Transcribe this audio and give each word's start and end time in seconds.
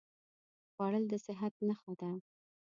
خوړل 0.71 1.03
د 1.11 1.13
صحت 1.25 1.53
نښه 1.67 1.93
ده 2.01 2.11